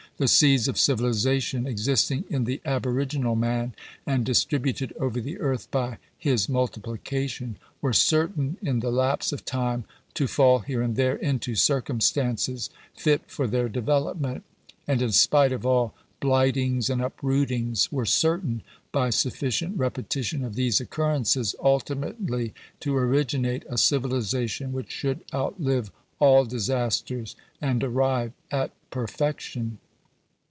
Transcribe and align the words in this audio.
The 0.17 0.27
seeds 0.27 0.67
of 0.67 0.77
civilization 0.77 1.65
existing 1.65 2.25
in 2.29 2.43
the 2.43 2.61
aboriginal 2.63 3.35
man, 3.35 3.73
and 4.05 4.23
distributed 4.23 4.93
over 4.99 5.19
the 5.19 5.39
earth 5.39 5.67
by 5.71 5.97
his 6.15 6.47
multiplication, 6.47 7.57
were 7.81 7.89
Digitized 7.89 7.91
by 7.91 7.91
VjOOQIC 7.91 8.05
416 8.05 8.13
GENERAL 8.13 8.27
CONSIDERATIONS. 8.29 8.59
certain 8.59 8.67
in 8.69 8.79
the 8.81 8.91
lapse 8.91 9.31
of 9.31 9.45
time 9.45 9.85
to 10.13 10.27
fall 10.27 10.59
here 10.59 10.81
and 10.83 10.95
there 10.95 11.15
into 11.15 11.55
circum 11.55 11.99
stances 11.99 12.69
fit 12.93 13.21
for 13.25 13.47
their 13.47 13.67
development; 13.67 14.43
and, 14.87 15.01
in 15.01 15.11
spite 15.11 15.51
of 15.51 15.65
all 15.65 15.95
blight 16.19 16.55
ings 16.57 16.91
and 16.91 17.01
uprootings, 17.01 17.91
were 17.91 18.05
certain, 18.05 18.61
by 18.91 19.09
sufficient 19.09 19.75
repetition 19.79 20.43
of 20.43 20.53
these 20.53 20.79
occurrences, 20.79 21.55
ultimately 21.63 22.53
to 22.79 22.95
originate 22.95 23.63
a 23.67 23.75
civilization 23.79 24.71
which 24.71 24.91
should 24.91 25.21
outlive 25.33 25.89
all 26.19 26.45
disasters 26.45 27.35
and 27.59 27.83
arrive 27.83 28.33
at 28.51 28.69
perfection. 28.91 29.79